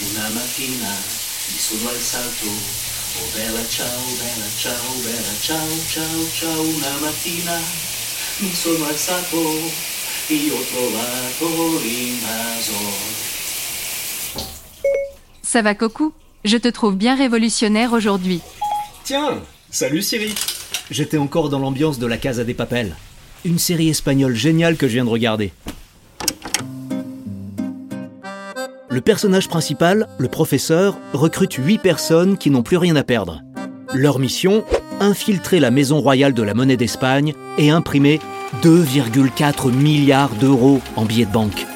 [0.00, 6.62] Una mattina mi sono alzato, oh bella ciao, bella ciao, bella ciao, ciao, ciao.
[6.62, 7.56] Una mattina
[8.38, 9.38] mi sono alzato
[10.26, 12.92] e ho trovato l'invasor.
[15.42, 16.12] Ça va, Coco?
[16.42, 18.40] Je te trouve bien révolutionnaire aujourd'hui.
[19.04, 19.40] Tiens,
[19.70, 20.34] salut Siri.
[20.90, 22.96] J'étais encore dans l'ambiance de la Casa des Papels.
[23.44, 25.52] Une série espagnole géniale que je viens de regarder.
[28.94, 33.42] Le personnage principal, le professeur, recrute 8 personnes qui n'ont plus rien à perdre.
[33.92, 34.62] Leur mission
[35.00, 38.20] Infiltrer la maison royale de la monnaie d'Espagne et imprimer
[38.62, 41.66] 2,4 milliards d'euros en billets de banque.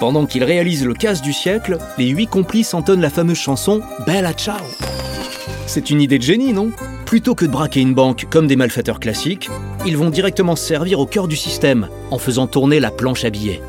[0.00, 4.32] Pendant qu'ils réalisent le casse du siècle, les huit complices entonnent la fameuse chanson Bella
[4.32, 4.56] Ciao.
[5.68, 6.72] C'est une idée de génie, non?
[7.04, 9.48] Plutôt que de braquer une banque comme des malfaiteurs classiques,
[9.86, 13.30] ils vont directement se servir au cœur du système en faisant tourner la planche à
[13.30, 13.62] billets.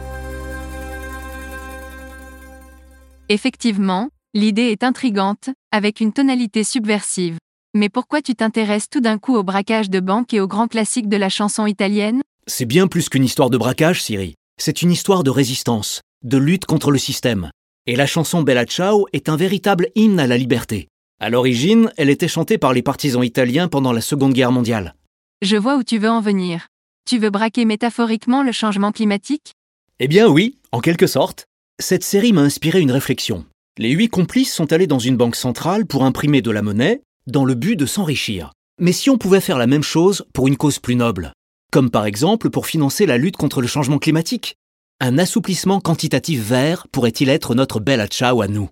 [3.30, 7.36] Effectivement, l'idée est intrigante, avec une tonalité subversive.
[7.74, 11.10] Mais pourquoi tu t'intéresses tout d'un coup au braquage de banques et aux grands classiques
[11.10, 12.22] de la chanson italienne?
[12.48, 14.36] C'est bien plus qu'une histoire de braquage, Siri.
[14.58, 17.52] C'est une histoire de résistance, de lutte contre le système.
[17.86, 20.88] Et la chanson Bella Ciao est un véritable hymne à la liberté.
[21.20, 24.96] À l'origine, elle était chantée par les partisans italiens pendant la Seconde Guerre mondiale.
[25.42, 26.68] Je vois où tu veux en venir.
[27.06, 29.52] Tu veux braquer métaphoriquement le changement climatique?
[30.00, 31.46] Eh bien oui, en quelque sorte.
[31.80, 33.46] Cette série m'a inspiré une réflexion.
[33.78, 37.46] Les huit complices sont allés dans une banque centrale pour imprimer de la monnaie dans
[37.46, 38.52] le but de s'enrichir.
[38.80, 41.34] Mais si on pouvait faire la même chose pour une cause plus noble?
[41.72, 44.56] Comme par exemple pour financer la lutte contre le changement climatique
[45.00, 48.70] Un assouplissement quantitatif vert pourrait-il être notre belle ciao à nous?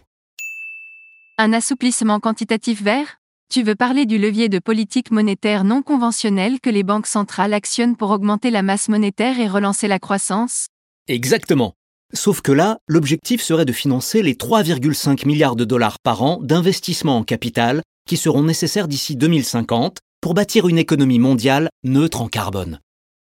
[1.37, 3.17] Un assouplissement quantitatif vert?
[3.53, 7.97] Tu veux parler du levier de politique monétaire non conventionnelle que les banques centrales actionnent
[7.97, 10.69] pour augmenter la masse monétaire et relancer la croissance?
[11.07, 11.75] Exactement.
[12.15, 17.17] Sauf que là, l'objectif serait de financer les 3,5 milliards de dollars par an d'investissement
[17.17, 22.79] en capital qui seront nécessaires d'ici 2050 pour bâtir une économie mondiale neutre en carbone.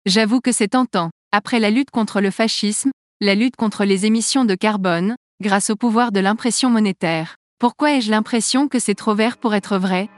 [0.05, 1.09] J'avoue que c'est tentant.
[1.33, 5.75] Après la lutte contre le fascisme, la lutte contre les émissions de carbone, grâce au
[5.75, 7.35] pouvoir de l'impression monétaire.
[7.59, 10.09] Pourquoi ai-je l'impression que c'est trop vert pour être vrai?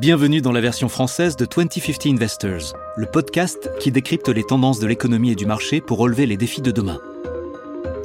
[0.00, 4.86] Bienvenue dans la version française de 2050 Investors, le podcast qui décrypte les tendances de
[4.86, 6.98] l'économie et du marché pour relever les défis de demain.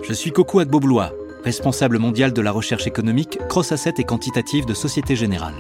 [0.05, 1.13] Je suis Coco Agboblois,
[1.45, 5.53] responsable mondial de la recherche économique, cross-asset et quantitative de Société Générale.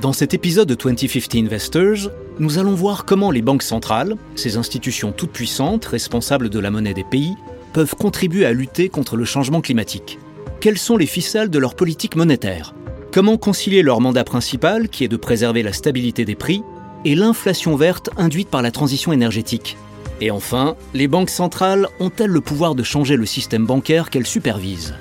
[0.00, 5.12] Dans cet épisode de 2050 Investors, nous allons voir comment les banques centrales, ces institutions
[5.12, 7.34] toutes puissantes responsables de la monnaie des pays,
[7.74, 10.18] peuvent contribuer à lutter contre le changement climatique.
[10.60, 12.72] Quelles sont les ficelles de leur politique monétaire?
[13.14, 16.64] Comment concilier leur mandat principal, qui est de préserver la stabilité des prix,
[17.04, 19.76] et l'inflation verte induite par la transition énergétique?
[20.20, 24.96] Et enfin, les banques centrales ont-elles le pouvoir de changer le système bancaire qu'elles supervisent?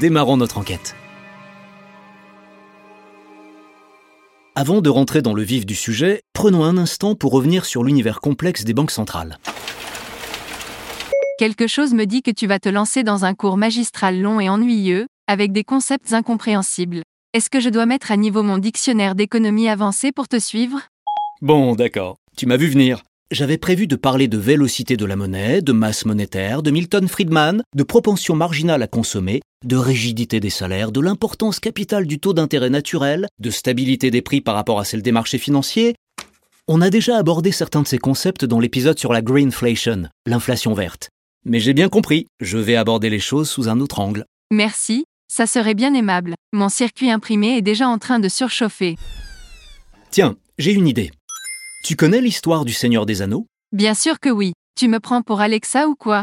[0.00, 0.96] Démarrons notre enquête.
[4.54, 8.22] Avant de rentrer dans le vif du sujet, prenons un instant pour revenir sur l'univers
[8.22, 9.38] complexe des banques centrales.
[11.38, 14.48] Quelque chose me dit que tu vas te lancer dans un cours magistral long et
[14.48, 17.02] ennuyeux, avec des concepts incompréhensibles.
[17.32, 20.80] Est-ce que je dois mettre à niveau mon dictionnaire d'économie avancée pour te suivre?
[21.40, 22.16] Bon, d'accord.
[22.36, 23.02] Tu m'as vu venir.
[23.30, 27.62] J'avais prévu de parler de vélocité de la monnaie, de masse monétaire, de Milton Friedman,
[27.74, 32.70] de propension marginale à consommer, de rigidité des salaires, de l'importance capitale du taux d'intérêt
[32.70, 35.94] naturel, de stabilité des prix par rapport à celle des marchés financiers.
[36.68, 41.08] On a déjà abordé certains de ces concepts dans l'épisode sur la greenflation, l'inflation verte.
[41.44, 44.24] Mais j'ai bien compris, je vais aborder les choses sous un autre angle.
[44.50, 46.34] Merci, ça serait bien aimable.
[46.52, 48.94] Mon circuit imprimé est déjà en train de surchauffer.
[50.12, 51.10] Tiens, j'ai une idée.
[51.82, 53.48] Tu connais l'histoire du Seigneur des Anneaux?
[53.72, 54.52] Bien sûr que oui.
[54.78, 56.22] Tu me prends pour Alexa ou quoi?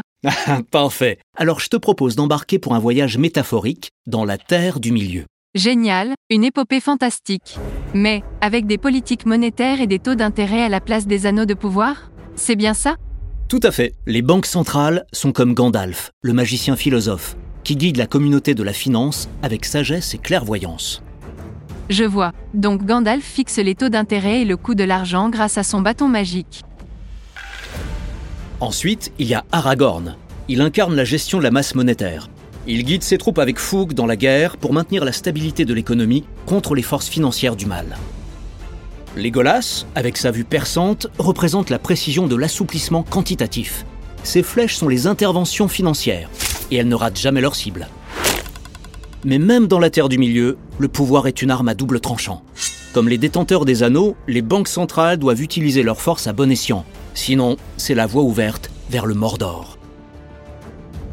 [0.70, 1.18] Parfait.
[1.36, 5.26] Alors je te propose d'embarquer pour un voyage métaphorique dans la Terre du Milieu.
[5.54, 7.58] Génial, une épopée fantastique.
[7.92, 11.52] Mais, avec des politiques monétaires et des taux d'intérêt à la place des anneaux de
[11.52, 12.10] pouvoir?
[12.34, 12.96] C'est bien ça?
[13.50, 13.94] Tout à fait.
[14.06, 18.72] Les banques centrales sont comme Gandalf, le magicien philosophe, qui guide la communauté de la
[18.72, 21.02] finance avec sagesse et clairvoyance.
[21.90, 22.32] Je vois.
[22.54, 26.08] Donc Gandalf fixe les taux d'intérêt et le coût de l'argent grâce à son bâton
[26.08, 26.62] magique.
[28.60, 30.16] Ensuite, il y a Aragorn.
[30.48, 32.28] Il incarne la gestion de la masse monétaire.
[32.66, 36.24] Il guide ses troupes avec fougue dans la guerre pour maintenir la stabilité de l'économie
[36.46, 37.96] contre les forces financières du mal.
[39.16, 43.84] Legolas, avec sa vue perçante, représente la précision de l'assouplissement quantitatif.
[44.22, 46.30] Ses flèches sont les interventions financières,
[46.72, 47.88] et elles ne ratent jamais leur cible.
[49.24, 52.42] Mais même dans la Terre du Milieu, le pouvoir est une arme à double tranchant.
[52.92, 56.84] Comme les détenteurs des anneaux, les banques centrales doivent utiliser leur force à bon escient.
[57.14, 59.78] Sinon, c'est la voie ouverte vers le Mordor.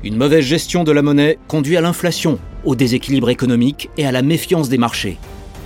[0.04, 4.22] Une mauvaise gestion de la monnaie conduit à l'inflation, au déséquilibre économique et à la
[4.22, 5.18] méfiance des marchés.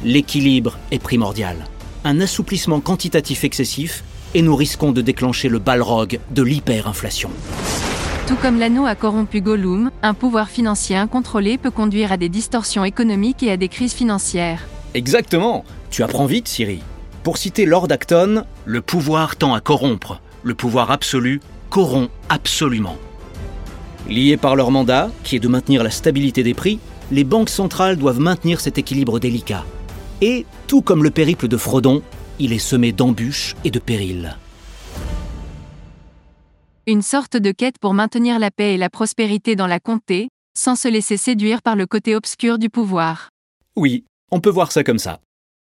[0.04, 1.56] L'équilibre est primordial.
[2.04, 4.04] Un assouplissement quantitatif excessif
[4.34, 7.30] et nous risquons de déclencher le balrog de l'hyperinflation.
[8.26, 12.86] Tout comme l'anneau a corrompu Gollum, un pouvoir financier incontrôlé peut conduire à des distorsions
[12.86, 14.62] économiques et à des crises financières.
[14.94, 16.80] Exactement Tu apprends vite, Siri.
[17.24, 20.22] Pour citer Lord Acton, le pouvoir tend à corrompre.
[20.42, 22.96] Le pouvoir absolu corrompt absolument.
[24.08, 26.80] Liés par leur mandat, qui est de maintenir la stabilité des prix,
[27.12, 29.66] les banques centrales doivent maintenir cet équilibre délicat.
[30.22, 32.02] Et, tout comme le périple de Frodon,
[32.40, 34.38] il est semé d'embûches et de périls.
[36.86, 40.76] Une sorte de quête pour maintenir la paix et la prospérité dans la comté, sans
[40.76, 43.30] se laisser séduire par le côté obscur du pouvoir.
[43.78, 45.22] Oui, on peut voir ça comme ça.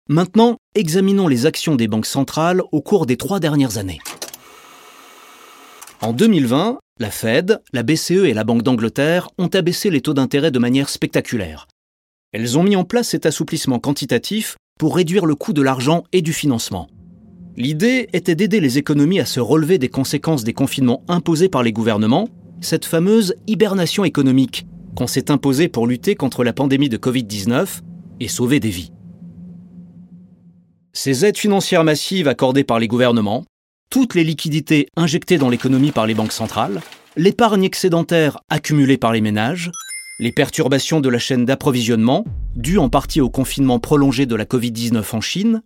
[0.09, 3.99] Maintenant, examinons les actions des banques centrales au cours des trois dernières années.
[6.01, 10.49] En 2020, la Fed, la BCE et la Banque d'Angleterre ont abaissé les taux d'intérêt
[10.49, 11.67] de manière spectaculaire.
[12.31, 16.23] Elles ont mis en place cet assouplissement quantitatif pour réduire le coût de l'argent et
[16.23, 16.89] du financement.
[17.55, 21.71] L'idée était d'aider les économies à se relever des conséquences des confinements imposés par les
[21.71, 22.27] gouvernements,
[22.61, 24.65] cette fameuse hibernation économique
[24.95, 27.81] qu'on s'est imposée pour lutter contre la pandémie de Covid-19
[28.19, 28.91] et sauver des vies.
[30.93, 33.43] Ces aides financières massives accordées par les gouvernements
[33.93, 36.81] toutes les liquidités injectées dans l'économie par les banques centrales,
[37.15, 39.69] l'épargne excédentaire accumulée par les ménages,
[40.19, 42.25] les perturbations de la chaîne d'approvisionnement,
[42.55, 45.61] dues en partie au confinement prolongé de la Covid-19 en Chine,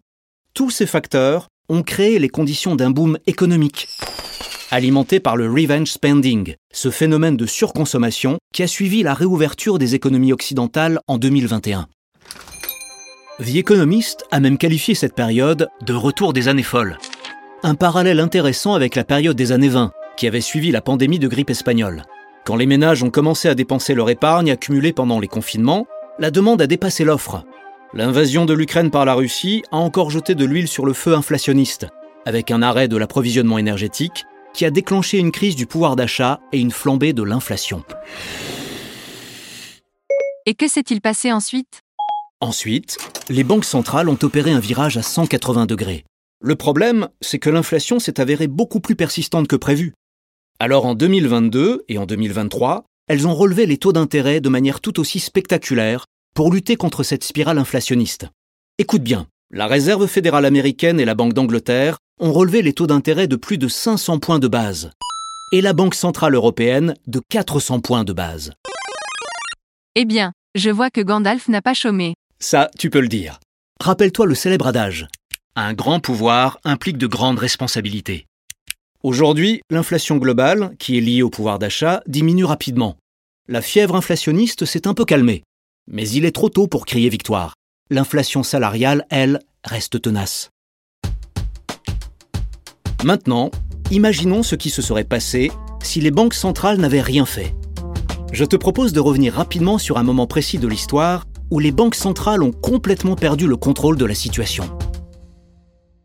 [0.53, 3.87] tous ces facteurs ont créé les conditions d'un boom économique,
[4.71, 9.95] alimenté par le revenge spending, ce phénomène de surconsommation qui a suivi la réouverture des
[9.95, 11.87] économies occidentales en 2021.
[13.39, 16.97] The Economist a même qualifié cette période de retour des années folles
[17.63, 21.27] un parallèle intéressant avec la période des années 20, qui avait suivi la pandémie de
[21.27, 22.03] grippe espagnole.
[22.45, 25.87] Quand les ménages ont commencé à dépenser leur épargne accumulée pendant les confinements,
[26.19, 27.43] la demande a dépassé l'offre.
[27.97, 31.87] L'invasion de l'Ukraine par la Russie a encore jeté de l'huile sur le feu inflationniste,
[32.27, 36.59] avec un arrêt de l'approvisionnement énergétique qui a déclenché une crise du pouvoir d'achat et
[36.59, 37.83] une flambée de l'inflation.
[40.45, 41.81] Et que s'est-il passé ensuite?
[42.39, 42.99] Ensuite,
[43.29, 46.05] les banques centrales ont opéré un virage à 180 degrés.
[46.39, 49.95] Le problème, c'est que l'inflation s'est avérée beaucoup plus persistante que prévu.
[50.59, 54.99] Alors en 2022 et en 2023, elles ont relevé les taux d'intérêt de manière tout
[54.99, 56.05] aussi spectaculaire
[56.37, 58.27] pour lutter contre cette spirale inflationniste.
[58.77, 63.25] Écoute bien, la Réserve fédérale américaine et la Banque d'Angleterre ont relevé les taux d'intérêt
[63.25, 64.91] de plus de 500 points de base,
[65.51, 68.53] et la Banque centrale européenne de 400 points de base.
[69.95, 72.13] Eh bien, je vois que Gandalf n'a pas chômé.
[72.37, 73.39] Ça, tu peux le dire.
[73.81, 75.07] Rappelle-toi le célèbre adage
[75.55, 78.27] un grand pouvoir implique de grandes responsabilités.
[79.01, 82.95] Aujourd'hui, l'inflation globale, qui est liée au pouvoir d'achat, diminue rapidement.
[83.47, 85.41] La fièvre inflationniste s'est un peu calmée.
[85.89, 87.53] Mais il est trop tôt pour crier victoire.
[87.89, 90.49] L'inflation salariale, elle, reste tenace.
[93.05, 93.51] Maintenant,
[93.89, 95.51] imaginons ce qui se serait passé
[95.81, 97.55] si les banques centrales n'avaient rien fait.
[98.33, 101.95] Je te propose de revenir rapidement sur un moment précis de l'histoire où les banques
[101.95, 104.69] centrales ont complètement perdu le contrôle de la situation.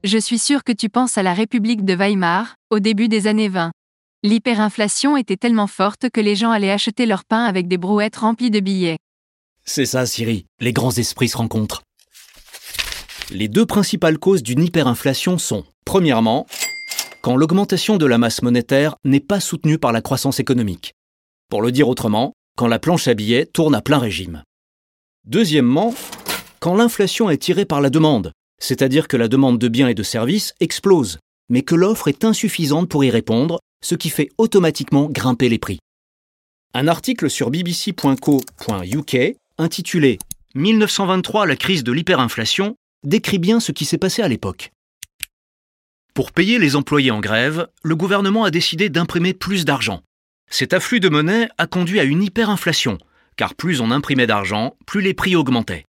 [0.05, 3.49] Je suis sûr que tu penses à la République de Weimar, au début des années
[3.49, 3.73] 20.
[4.23, 8.53] L'hyperinflation était tellement forte que les gens allaient acheter leur pain avec des brouettes remplies
[8.53, 8.99] de billets.
[9.65, 11.83] C'est ça, Siri, les grands esprits se rencontrent.
[13.31, 16.47] Les deux principales causes d'une hyperinflation sont, premièrement,
[17.23, 20.95] quand l'augmentation de la masse monétaire n'est pas soutenue par la croissance économique.
[21.49, 24.43] Pour le dire autrement, quand la planche à billets tourne à plein régime.
[25.25, 25.95] Deuxièmement,
[26.59, 30.03] quand l'inflation est tirée par la demande, c'est-à-dire que la demande de biens et de
[30.03, 35.49] services explose, mais que l'offre est insuffisante pour y répondre, ce qui fait automatiquement grimper
[35.49, 35.79] les prix.
[36.75, 39.17] Un article sur bbc.co.uk
[39.59, 40.19] intitulé
[40.55, 44.73] 1923 la crise de l'hyperinflation décrit bien ce qui s'est passé à l'époque.
[46.15, 50.03] Pour payer les employés en grève, le gouvernement a décidé d'imprimer plus d'argent.
[50.51, 52.99] Cet afflux de monnaie a conduit à une hyperinflation,
[53.37, 55.87] car plus on imprimait d'argent, plus les prix augmentaient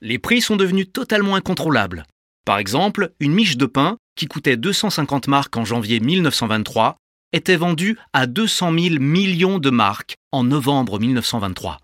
[0.00, 2.04] les prix sont devenus totalement incontrôlables.
[2.44, 6.96] Par exemple, une miche de pain, qui coûtait 250 marques en janvier 1923,
[7.32, 11.78] était vendue à 200 000 millions de marques en novembre 1923.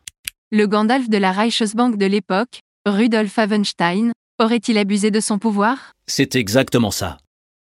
[0.57, 5.91] Le Gandalf de la Reichsbank de l'époque, Rudolf Havenstein, aurait-il abusé de son pouvoir?
[6.07, 7.19] C'est exactement ça.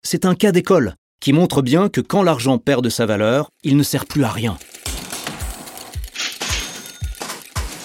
[0.03, 3.75] C'est un cas d'école qui montre bien que quand l'argent perd de sa valeur, il
[3.75, 4.59] ne sert plus à rien.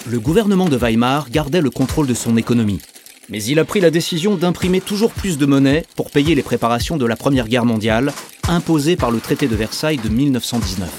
[0.06, 2.82] le gouvernement de Weimar gardait le contrôle de son économie.
[3.30, 6.98] Mais il a pris la décision d'imprimer toujours plus de monnaie pour payer les préparations
[6.98, 8.12] de la Première Guerre mondiale,
[8.48, 10.90] imposées par le traité de Versailles de 1919.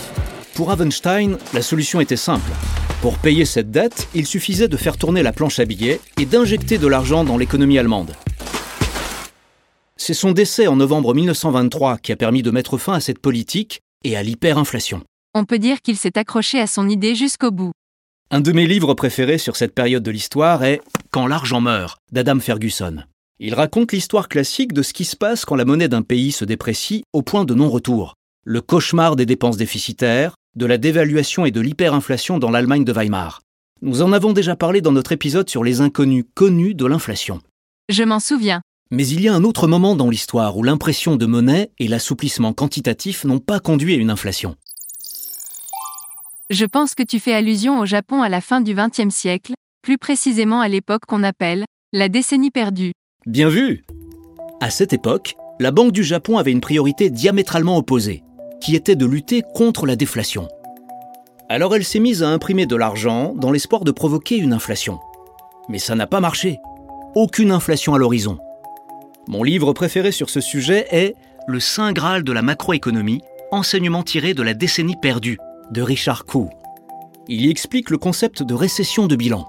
[0.56, 2.50] Pour Avenstein, la solution était simple.
[3.02, 6.78] Pour payer cette dette, il suffisait de faire tourner la planche à billets et d'injecter
[6.78, 8.14] de l'argent dans l'économie allemande.
[9.98, 13.82] C'est son décès en novembre 1923 qui a permis de mettre fin à cette politique
[14.04, 15.02] et à l'hyperinflation.
[15.34, 17.72] On peut dire qu'il s'est accroché à son idée jusqu'au bout.
[18.30, 20.80] Un de mes livres préférés sur cette période de l'histoire est
[21.10, 22.98] Quand l'argent meurt d'Adam Ferguson.
[23.40, 26.46] Il raconte l'histoire classique de ce qui se passe quand la monnaie d'un pays se
[26.46, 28.14] déprécie au point de non-retour.
[28.44, 33.42] Le cauchemar des dépenses déficitaires, de la dévaluation et de l'hyperinflation dans l'Allemagne de Weimar.
[33.82, 37.42] Nous en avons déjà parlé dans notre épisode sur les inconnus connus de l'inflation.
[37.90, 38.62] Je m'en souviens.
[38.92, 42.54] Mais il y a un autre moment dans l'histoire où l'impression de monnaie et l'assouplissement
[42.54, 44.56] quantitatif n'ont pas conduit à une inflation.
[46.50, 49.98] Je pense que tu fais allusion au Japon à la fin du XXe siècle, plus
[49.98, 52.92] précisément à l'époque qu'on appelle la décennie perdue.
[53.26, 53.86] Bien vu
[54.60, 58.24] À cette époque, la Banque du Japon avait une priorité diamétralement opposée,
[58.62, 60.48] qui était de lutter contre la déflation.
[61.50, 65.00] Alors elle s'est mise à imprimer de l'argent dans l'espoir de provoquer une inflation.
[65.68, 66.60] Mais ça n'a pas marché.
[67.16, 68.38] Aucune inflation à l'horizon.
[69.28, 71.16] Mon livre préféré sur ce sujet est
[71.48, 75.38] Le Saint Graal de la macroéconomie, enseignement tiré de la décennie perdue
[75.72, 76.50] de Richard Koo.
[77.28, 79.46] Il y explique le concept de récession de bilan.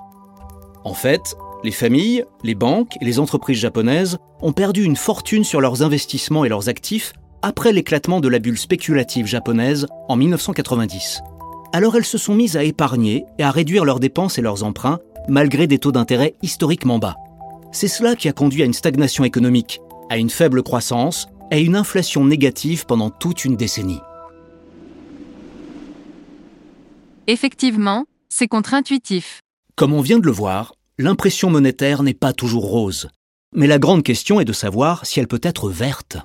[0.84, 5.60] En fait, les familles, les banques et les entreprises japonaises ont perdu une fortune sur
[5.60, 7.12] leurs investissements et leurs actifs
[7.42, 11.20] après l'éclatement de la bulle spéculative japonaise en 1990.
[11.72, 15.00] Alors elles se sont mises à épargner et à réduire leurs dépenses et leurs emprunts
[15.28, 17.16] malgré des taux d'intérêt historiquement bas.
[17.72, 19.80] C'est cela qui a conduit à une stagnation économique,
[20.10, 24.00] à une faible croissance et à une inflation négative pendant toute une décennie.
[27.26, 29.40] Effectivement, c'est contre-intuitif.
[29.76, 33.08] Comme on vient de le voir, l'impression monétaire n'est pas toujours rose.
[33.54, 36.18] Mais la grande question est de savoir si elle peut être verte.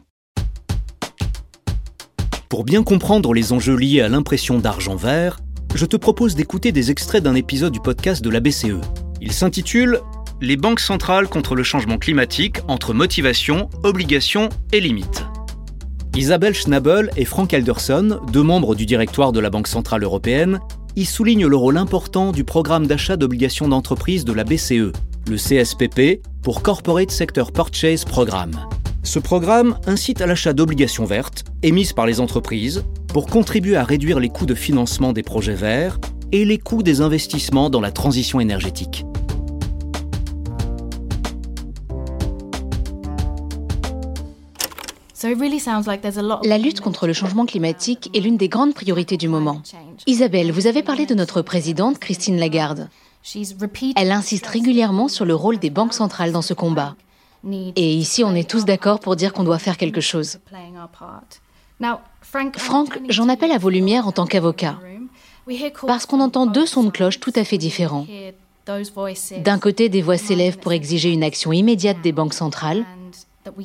[2.50, 5.40] Pour bien comprendre les enjeux liés à l'impression d'argent vert,
[5.76, 8.80] je te propose d'écouter des extraits d'un épisode du podcast de la BCE.
[9.22, 10.00] Il s'intitule
[10.40, 15.26] Les banques centrales contre le changement climatique entre motivation, obligation et limites.
[16.16, 20.60] Isabelle Schnabel et Frank Elderson, deux membres du directoire de la Banque Centrale Européenne,
[20.96, 24.94] y soulignent le rôle important du programme d'achat d'obligations d'entreprise de la BCE,
[25.30, 28.58] le CSPP, pour Corporate Sector Purchase Programme.
[29.08, 34.20] Ce programme incite à l'achat d'obligations vertes, émises par les entreprises, pour contribuer à réduire
[34.20, 35.98] les coûts de financement des projets verts
[36.34, 39.06] et les coûts des investissements dans la transition énergétique.
[45.24, 49.62] La lutte contre le changement climatique est l'une des grandes priorités du moment.
[50.06, 52.90] Isabelle, vous avez parlé de notre présidente, Christine Lagarde.
[53.96, 56.98] Elle insiste régulièrement sur le rôle des banques centrales dans ce combat.
[57.76, 60.40] Et ici, on est tous d'accord pour dire qu'on doit faire quelque chose.
[62.58, 64.80] Franck, j'en appelle à vos lumières en tant qu'avocat.
[65.86, 68.06] Parce qu'on entend deux sons de cloche tout à fait différents.
[69.44, 72.86] D'un côté, des voix s'élèvent pour exiger une action immédiate des banques centrales,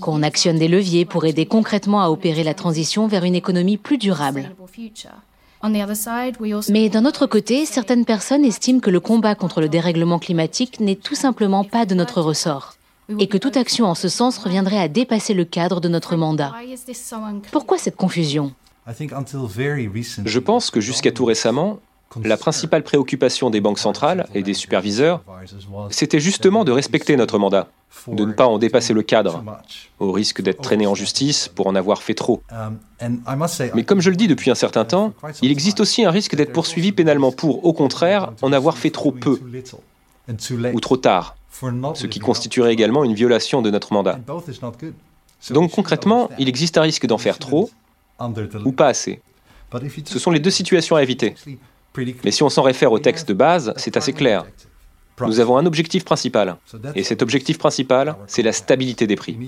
[0.00, 3.98] qu'on actionne des leviers pour aider concrètement à opérer la transition vers une économie plus
[3.98, 4.52] durable.
[6.70, 10.96] Mais d'un autre côté, certaines personnes estiment que le combat contre le dérèglement climatique n'est
[10.96, 12.76] tout simplement pas de notre ressort
[13.18, 16.52] et que toute action en ce sens reviendrait à dépasser le cadre de notre mandat.
[17.50, 18.52] Pourquoi cette confusion?
[20.24, 21.78] Je pense que jusqu'à tout récemment,
[22.24, 25.22] la principale préoccupation des banques centrales et des superviseurs,
[25.90, 27.68] c'était justement de respecter notre mandat,
[28.06, 29.42] de ne pas en dépasser le cadre,
[29.98, 32.42] au risque d'être traîné en justice pour en avoir fait trop.
[33.74, 36.52] Mais comme je le dis depuis un certain temps, il existe aussi un risque d'être
[36.52, 39.40] poursuivi pénalement pour, au contraire, en avoir fait trop peu
[40.72, 41.36] ou trop tard,
[41.94, 44.18] ce qui constituerait également une violation de notre mandat.
[45.50, 47.70] Donc concrètement, il existe un risque d'en faire trop
[48.64, 49.20] ou pas assez.
[50.04, 51.34] Ce sont les deux situations à éviter.
[52.24, 54.44] Mais si on s'en réfère au texte de base, c'est assez clair.
[55.20, 56.56] Nous avons un objectif principal.
[56.94, 59.38] Et cet objectif principal, c'est la stabilité des prix.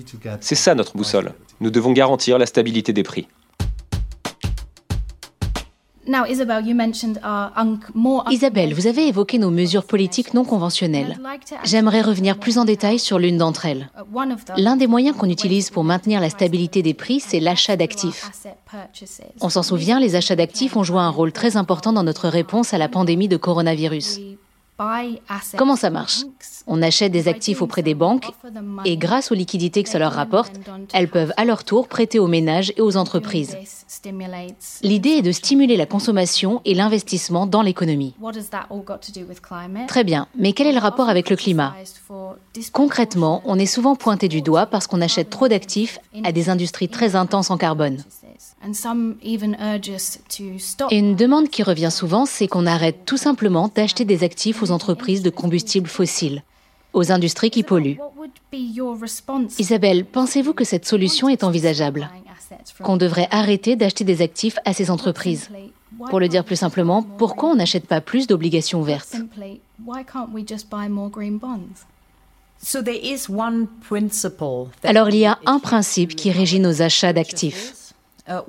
[0.40, 1.32] C'est ça notre boussole.
[1.60, 3.26] Nous devons garantir la stabilité des prix.
[8.30, 11.18] Isabelle, vous avez évoqué nos mesures politiques non conventionnelles.
[11.64, 13.90] J'aimerais revenir plus en détail sur l'une d'entre elles.
[14.56, 18.30] L'un des moyens qu'on utilise pour maintenir la stabilité des prix, c'est l'achat d'actifs.
[19.40, 22.74] On s'en souvient, les achats d'actifs ont joué un rôle très important dans notre réponse
[22.74, 24.20] à la pandémie de coronavirus.
[25.56, 26.24] Comment ça marche?
[26.66, 28.26] On achète des actifs auprès des banques
[28.84, 30.52] et grâce aux liquidités que ça leur rapporte,
[30.92, 33.56] elles peuvent à leur tour prêter aux ménages et aux entreprises.
[34.82, 38.14] L'idée est de stimuler la consommation et l'investissement dans l'économie.
[39.88, 41.74] Très bien, mais quel est le rapport avec le climat?
[42.72, 46.88] Concrètement, on est souvent pointé du doigt parce qu'on achète trop d'actifs à des industries
[46.88, 48.02] très intenses en carbone.
[50.90, 54.70] Et une demande qui revient souvent, c'est qu'on arrête tout simplement d'acheter des actifs aux
[54.70, 56.42] entreprises de combustibles fossiles,
[56.94, 57.98] aux industries qui polluent.
[59.58, 62.08] Isabelle, pensez-vous que cette solution est envisageable?
[62.82, 65.50] Qu'on devrait arrêter d'acheter des actifs à ces entreprises?
[66.10, 69.16] Pour le dire plus simplement, pourquoi on n'achète pas plus d'obligations vertes?
[74.82, 77.83] Alors il y a un principe qui régit nos achats d'actifs.
[78.26, 78.40] Uh,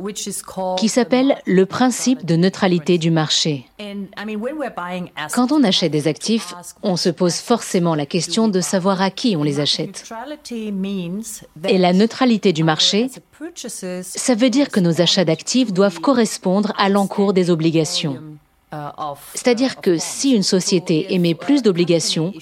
[0.77, 3.65] qui s'appelle le principe de neutralité du marché.
[5.33, 9.35] Quand on achète des actifs, on se pose forcément la question de savoir à qui
[9.35, 10.09] on les achète.
[11.67, 13.09] Et la neutralité du marché,
[14.01, 18.21] ça veut dire que nos achats d'actifs doivent correspondre à l'encours des obligations.
[19.33, 22.33] C'est-à-dire que si une société émet plus d'obligations,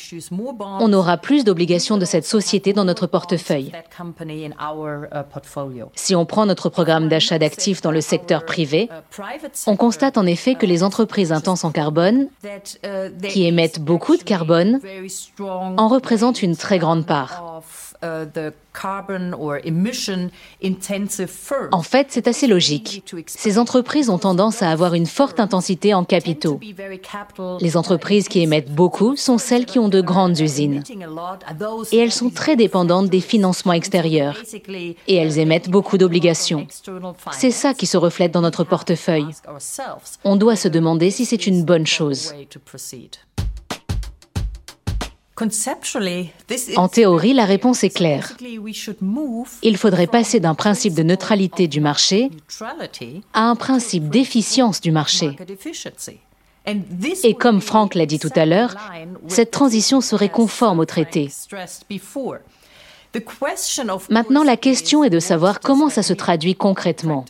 [0.59, 3.71] on aura plus d'obligations de cette société dans notre portefeuille.
[5.95, 8.89] Si on prend notre programme d'achat d'actifs dans le secteur privé,
[9.67, 12.27] on constate en effet que les entreprises intenses en carbone,
[13.29, 14.79] qui émettent beaucoup de carbone,
[15.39, 17.61] en représentent une très grande part.
[21.71, 23.03] En fait, c'est assez logique.
[23.27, 26.59] Ces entreprises ont tendance à avoir une forte intensité en capitaux.
[27.61, 30.83] Les entreprises qui émettent beaucoup sont celles qui ont de grandes usines.
[31.91, 34.37] Et elles sont très dépendantes des financements extérieurs.
[35.07, 36.67] Et elles émettent beaucoup d'obligations.
[37.31, 39.27] C'est ça qui se reflète dans notre portefeuille.
[40.23, 42.33] On doit se demander si c'est une bonne chose.
[46.75, 48.33] En théorie, la réponse est claire.
[49.63, 52.29] Il faudrait passer d'un principe de neutralité du marché
[53.33, 55.35] à un principe d'efficience du marché.
[57.23, 58.75] Et comme Franck l'a dit tout à l'heure,
[59.27, 61.29] cette transition serait conforme au traité.
[64.09, 67.25] Maintenant, la question est de savoir comment ça se traduit concrètement.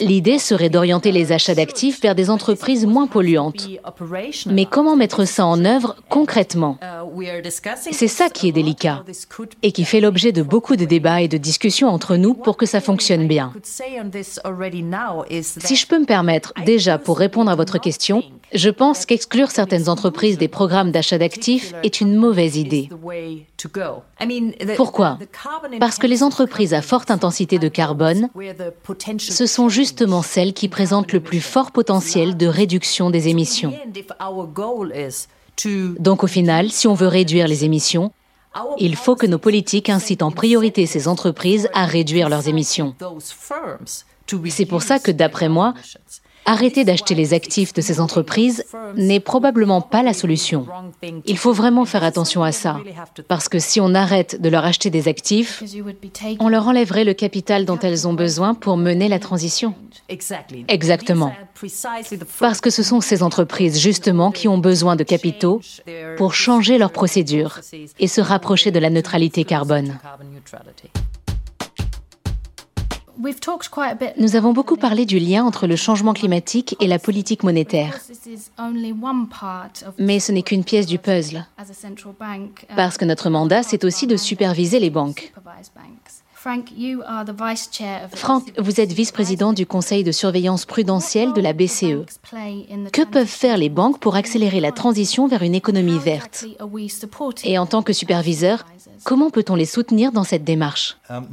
[0.00, 3.68] L'idée serait d'orienter les achats d'actifs vers des entreprises moins polluantes.
[4.46, 6.78] Mais comment mettre ça en œuvre concrètement?
[6.82, 7.42] Uh,
[7.92, 9.04] C'est ça qui est délicat
[9.62, 12.64] et qui fait l'objet de beaucoup de débats et de discussions entre nous pour que
[12.64, 13.52] ça fonctionne bien.
[13.62, 18.22] Si je peux me permettre, déjà pour répondre à votre question,
[18.54, 22.88] je pense qu'exclure certaines entreprises des programmes d'achat d'actifs est une mauvaise idée.
[24.76, 25.18] Pourquoi?
[25.80, 28.28] Parce que les entreprises à forte intensité de carbone,
[29.18, 33.72] ce sont justement celles qui présentent le plus fort potentiel de réduction des émissions.
[35.98, 38.12] Donc au final, si on veut réduire les émissions,
[38.78, 42.94] il faut que nos politiques incitent en priorité ces entreprises à réduire leurs émissions.
[44.48, 45.74] C'est pour ça que, d'après moi,
[46.46, 48.64] Arrêter d'acheter les actifs de ces entreprises
[48.96, 50.66] n'est probablement pas la solution.
[51.26, 52.80] Il faut vraiment faire attention à ça,
[53.28, 55.62] parce que si on arrête de leur acheter des actifs,
[56.40, 59.74] on leur enlèverait le capital dont elles ont besoin pour mener la transition.
[60.68, 61.32] Exactement.
[62.38, 65.60] Parce que ce sont ces entreprises justement qui ont besoin de capitaux
[66.18, 67.60] pour changer leurs procédures
[67.98, 69.98] et se rapprocher de la neutralité carbone.
[74.18, 77.98] Nous avons beaucoup parlé du lien entre le changement climatique et la politique monétaire.
[79.98, 81.46] Mais ce n'est qu'une pièce du puzzle.
[82.76, 85.32] Parce que notre mandat, c'est aussi de superviser les banques.
[88.14, 92.04] Frank, vous êtes vice-président du Conseil de surveillance prudentielle de la BCE.
[92.92, 96.44] Que peuvent faire les banques pour accélérer la transition vers une économie verte?
[97.44, 98.66] Et en tant que superviseur,
[99.04, 100.98] comment peut-on les soutenir dans cette démarche?
[101.08, 101.26] Um,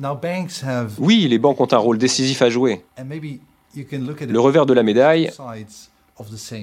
[0.98, 2.86] Oui, les banques ont un rôle décisif à jouer.
[2.98, 5.30] Le revers de la médaille,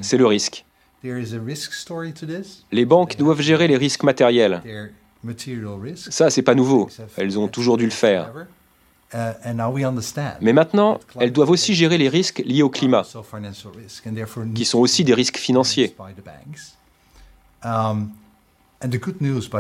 [0.00, 0.64] c'est le risque.
[2.72, 4.62] Les banques doivent gérer les risques matériels.
[5.96, 6.88] Ça, c'est pas nouveau.
[7.16, 8.32] Elles ont toujours dû le faire.
[9.14, 9.32] Uh,
[10.42, 13.06] Mais maintenant, elles doivent aussi gérer les risques liés au climat,
[14.54, 15.96] qui sont aussi des risques financiers.
[17.64, 18.10] Um,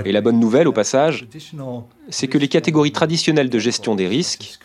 [0.04, 1.26] Et la bonne nouvelle, au passage,
[2.10, 4.58] c'est que les catégories traditionnelles de gestion des risques,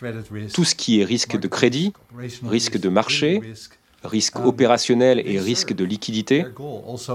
[0.53, 1.93] tout ce qui est risque de crédit,
[2.43, 3.41] risque de marché,
[4.03, 6.45] risque um, opérationnel et risque de liquidité,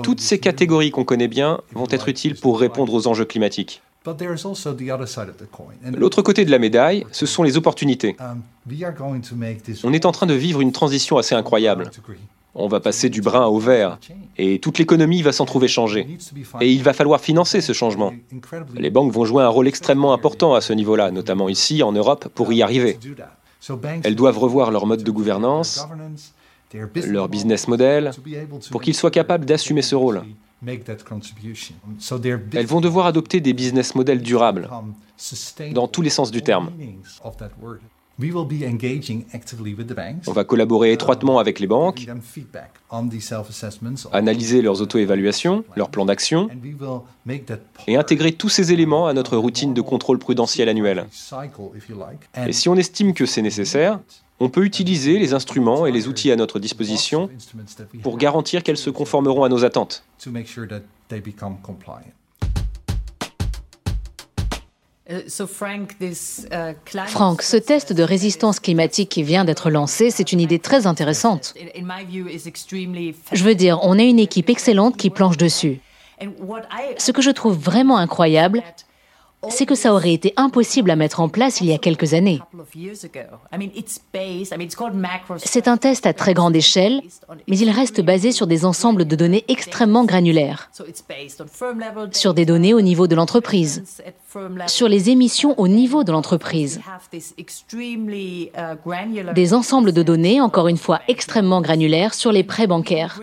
[0.03, 3.83] toutes ces catégories qu'on connaît bien vont être utiles pour répondre aux enjeux climatiques.
[5.95, 8.17] L'autre côté de la médaille, ce sont les opportunités.
[8.21, 8.43] Um,
[9.85, 11.91] On est en train de vivre une transition assez incroyable.
[12.55, 13.99] On va passer du brun au vert
[14.37, 16.09] et toute l'économie va s'en trouver changée.
[16.61, 18.13] Et il va falloir financer ce changement.
[18.75, 22.29] Les banques vont jouer un rôle extrêmement important à ce niveau-là, notamment ici en Europe,
[22.35, 22.99] pour y arriver.
[24.03, 25.87] Elles doivent revoir leur mode de gouvernance,
[27.07, 28.11] leur business model,
[28.71, 30.23] pour qu'ils soient capables d'assumer ce rôle.
[30.67, 34.69] Elles vont devoir adopter des business models durables,
[35.73, 36.71] dans tous les sens du terme.
[40.27, 42.09] On va collaborer étroitement avec les banques,
[44.11, 46.49] analyser leurs auto-évaluations, leurs plans d'action,
[47.87, 51.07] et intégrer tous ces éléments à notre routine de contrôle prudentiel annuel.
[52.45, 54.01] Et si on estime que c'est nécessaire,
[54.41, 57.29] on peut utiliser les instruments et les outils à notre disposition
[58.03, 60.05] pour garantir qu'elles se conformeront à nos attentes.
[65.11, 70.59] Euh, uh, Frank, ce test de résistance climatique qui vient d'être lancé, c'est une idée
[70.59, 71.55] très intéressante.
[73.33, 75.81] Je veux dire, on a une équipe excellente qui planche dessus.
[76.99, 78.63] Ce que je trouve vraiment incroyable,
[79.49, 82.41] c'est que ça aurait été impossible à mettre en place il y a quelques années.
[85.39, 87.03] C'est un test à très grande échelle,
[87.47, 90.71] mais il reste basé sur des ensembles de données extrêmement granulaires,
[92.13, 93.85] sur des données au niveau de l'entreprise,
[94.67, 96.81] sur les émissions au niveau de l'entreprise,
[99.35, 103.21] des ensembles de données, encore une fois, extrêmement granulaires sur les prêts bancaires.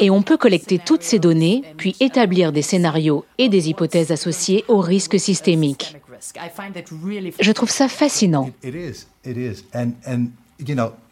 [0.00, 4.64] Et on peut collecter toutes ces données, puis établir des scénarios et des hypothèses associées
[4.68, 5.96] aux risques systémiques.
[7.40, 8.50] Je trouve ça fascinant.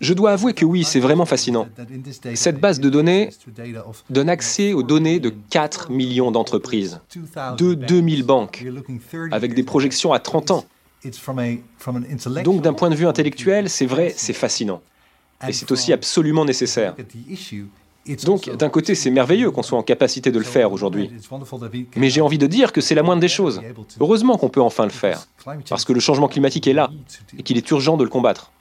[0.01, 1.69] Je dois avouer que oui, c'est vraiment fascinant.
[2.35, 3.31] Cette base de données
[4.11, 7.01] donne accès aux données de 4 millions d'entreprises,
[7.57, 8.65] de 2000 banques,
[9.31, 10.65] avec des projections à 30 ans.
[12.43, 14.83] Donc d'un point de vue intellectuel, c'est vrai, c'est fascinant.
[15.47, 16.97] Et c'est aussi absolument nécessaire.
[18.25, 21.11] Donc, d'un côté, c'est merveilleux qu'on soit en capacité de le faire aujourd'hui.
[21.97, 23.61] Mais j'ai envie de dire que c'est la moindre des choses.
[24.01, 25.27] Heureusement qu'on peut enfin le faire,
[25.69, 26.91] parce que le changement climatique est là,
[27.39, 28.53] et qu'il est urgent de le combattre.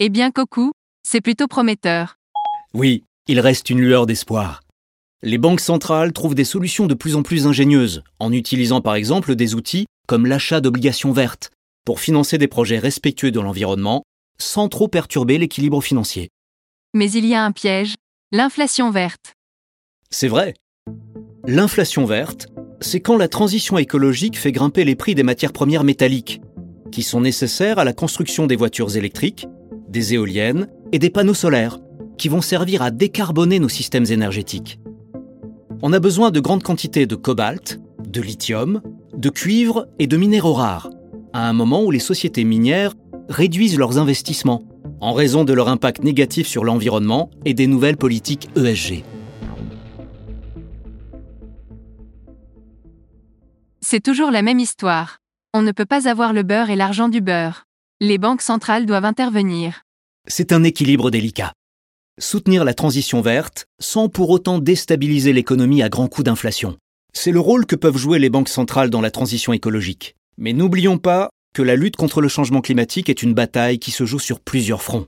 [0.00, 2.16] Eh bien, Coco, c'est plutôt prometteur.
[2.72, 4.62] Oui, il reste une lueur d'espoir.
[5.22, 9.34] Les banques centrales trouvent des solutions de plus en plus ingénieuses, en utilisant par exemple
[9.34, 11.50] des outils comme l'achat d'obligations vertes,
[11.86, 14.02] pour financer des projets respectueux de l'environnement,
[14.38, 16.28] sans trop perturber l'équilibre financier.
[16.96, 17.96] Mais il y a un piège,
[18.30, 19.34] l'inflation verte.
[20.10, 20.54] C'est vrai.
[21.44, 22.46] L'inflation verte,
[22.80, 26.40] c'est quand la transition écologique fait grimper les prix des matières premières métalliques,
[26.92, 29.48] qui sont nécessaires à la construction des voitures électriques,
[29.88, 31.80] des éoliennes et des panneaux solaires,
[32.16, 34.78] qui vont servir à décarboner nos systèmes énergétiques.
[35.82, 38.80] On a besoin de grandes quantités de cobalt, de lithium,
[39.16, 40.90] de cuivre et de minéraux rares,
[41.32, 42.94] à un moment où les sociétés minières
[43.28, 44.62] réduisent leurs investissements
[45.04, 49.04] en raison de leur impact négatif sur l'environnement et des nouvelles politiques ESG.
[53.82, 55.18] C'est toujours la même histoire.
[55.52, 57.64] On ne peut pas avoir le beurre et l'argent du beurre.
[58.00, 59.82] Les banques centrales doivent intervenir.
[60.26, 61.52] C'est un équilibre délicat.
[62.18, 66.78] Soutenir la transition verte sans pour autant déstabiliser l'économie à grands coups d'inflation.
[67.12, 70.16] C'est le rôle que peuvent jouer les banques centrales dans la transition écologique.
[70.38, 74.04] Mais n'oublions pas que la lutte contre le changement climatique est une bataille qui se
[74.04, 75.06] joue sur plusieurs fronts.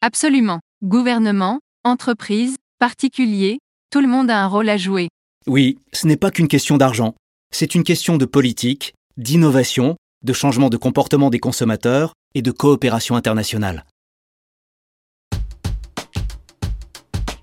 [0.00, 0.60] Absolument.
[0.82, 3.58] Gouvernement, entreprises, particuliers,
[3.90, 5.08] tout le monde a un rôle à jouer.
[5.46, 7.14] Oui, ce n'est pas qu'une question d'argent.
[7.52, 13.16] C'est une question de politique, d'innovation, de changement de comportement des consommateurs et de coopération
[13.16, 13.84] internationale.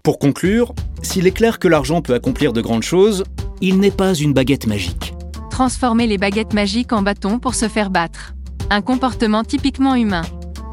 [0.03, 3.23] Pour conclure, s'il est clair que l'argent peut accomplir de grandes choses,
[3.59, 5.13] il n'est pas une baguette magique
[5.51, 8.33] transformer les baguettes magiques en bâtons pour se faire battre.
[8.71, 10.23] Un comportement typiquement humain.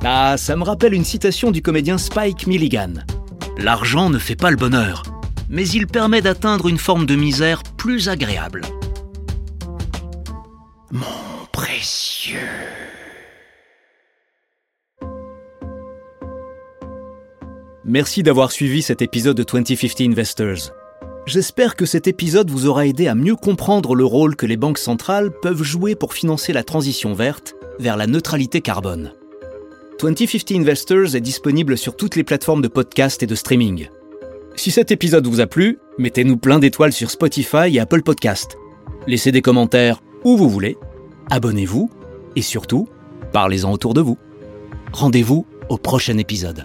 [0.05, 2.95] Ah, ça me rappelle une citation du comédien Spike Milligan.
[3.59, 5.03] L'argent ne fait pas le bonheur,
[5.51, 8.63] mais il permet d'atteindre une forme de misère plus agréable.
[10.93, 11.05] Mon
[11.53, 12.39] précieux.
[17.85, 20.78] Merci d'avoir suivi cet épisode de 2050 Investors.
[21.29, 24.79] J'espère que cet épisode vous aura aidé à mieux comprendre le rôle que les banques
[24.79, 29.13] centrales peuvent jouer pour financer la transition verte vers la neutralité carbone.
[30.01, 33.91] 2050 Investors est disponible sur toutes les plateformes de podcast et de streaming.
[34.57, 38.57] Si cet épisode vous a plu, mettez-nous plein d'étoiles sur Spotify et Apple Podcast.
[39.07, 40.79] Laissez des commentaires où vous voulez,
[41.29, 41.91] abonnez-vous
[42.37, 42.89] et surtout,
[43.35, 44.17] parlez-en autour de vous.
[44.95, 46.65] Rendez-vous au prochain épisode.